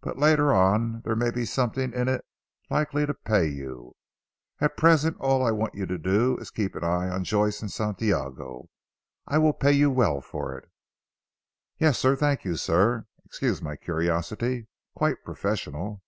But 0.00 0.18
later 0.18 0.52
on 0.52 1.00
there 1.02 1.14
may 1.14 1.30
be 1.30 1.44
something 1.44 1.92
in 1.92 2.08
it 2.08 2.24
likely 2.70 3.06
to 3.06 3.14
pay 3.14 3.46
you. 3.46 3.94
At 4.60 4.76
present 4.76 5.16
all 5.20 5.46
I 5.46 5.52
want 5.52 5.76
you 5.76 5.86
to 5.86 5.96
do 5.96 6.36
is 6.38 6.48
to 6.48 6.54
keep 6.54 6.74
an 6.74 6.82
eye 6.82 7.08
on 7.08 7.22
Joyce 7.22 7.62
and 7.62 7.70
Santiago. 7.70 8.68
I 9.28 9.38
will 9.38 9.52
pay 9.52 9.70
you 9.70 9.88
well 9.88 10.20
for 10.22 10.58
it." 10.58 10.68
"Yes 11.78 11.98
sir, 12.00 12.16
thank 12.16 12.44
you, 12.44 12.56
sir. 12.56 13.06
Excuse 13.24 13.62
my 13.62 13.76
curiosity. 13.76 14.66
Quite 14.96 15.22
professional." 15.22 16.02